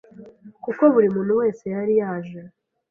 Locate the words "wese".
1.39-1.63